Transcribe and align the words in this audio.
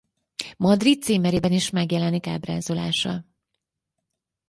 Madrid 0.57 1.03
címerében 1.03 1.51
is 1.51 1.69
megjelenik 1.69 2.27
ábrázolása. 2.27 3.25